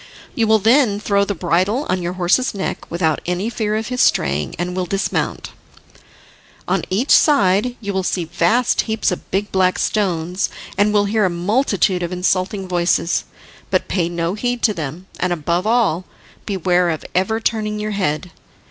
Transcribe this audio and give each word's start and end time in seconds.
You 0.33 0.47
will 0.47 0.57
then 0.57 0.99
throw 0.99 1.25
the 1.25 1.35
bridle 1.35 1.85
on 1.87 2.01
your 2.01 2.13
horse's 2.13 2.55
neck 2.55 2.89
without 2.89 3.21
any 3.27 3.51
fear 3.51 3.75
of 3.75 3.89
his 3.89 4.01
straying, 4.01 4.55
and 4.57 4.75
will 4.75 4.87
dismount. 4.87 5.51
On 6.67 6.81
each 6.89 7.11
side 7.11 7.75
you 7.79 7.93
will 7.93 8.01
see 8.01 8.25
vast 8.25 8.81
heaps 8.89 9.11
of 9.11 9.29
big 9.29 9.51
black 9.51 9.77
stones, 9.77 10.49
and 10.75 10.91
will 10.91 11.05
hear 11.05 11.25
a 11.25 11.29
multitude 11.29 12.01
of 12.01 12.11
insulting 12.11 12.67
voices, 12.67 13.25
but 13.69 13.87
pay 13.87 14.09
no 14.09 14.33
heed 14.33 14.63
to 14.63 14.73
them, 14.73 15.05
and, 15.19 15.31
above 15.31 15.67
all, 15.67 16.05
beware 16.47 16.89
of 16.89 17.05
ever 17.13 17.39
turning 17.39 17.79
your 17.79 17.91
head. 17.91 18.31